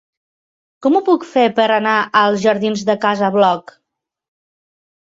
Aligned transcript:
Com 0.85 0.95
ho 0.95 1.01
puc 1.09 1.27
fer 1.35 1.43
per 1.61 1.67
anar 1.75 1.93
als 2.23 2.43
jardins 2.47 2.85
de 2.89 2.99
Casa 3.07 3.31
Bloc? 3.39 3.79